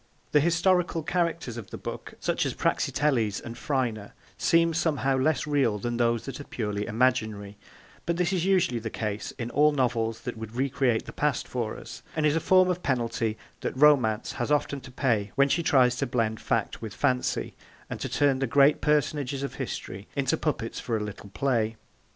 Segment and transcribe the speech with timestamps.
[0.31, 5.77] The historical characters of the book, such as Praxiteles and Phryne, seem somehow less real
[5.77, 7.55] than those that are purely imaginary,
[8.07, 11.77] but this is usually the case in all novels that would recreate the past for
[11.77, 15.61] us, and is a form of penalty that Romance has often to pay when she
[15.61, 17.53] tries to blend fact with fancy,
[17.87, 21.75] and to turn the great personages of history into puppets for a little play.